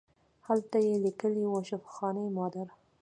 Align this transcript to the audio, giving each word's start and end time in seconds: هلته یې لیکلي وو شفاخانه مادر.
هلته 0.47 0.77
یې 0.85 0.95
لیکلي 1.05 1.43
وو 1.47 1.59
شفاخانه 1.69 2.23
مادر. 2.37 2.67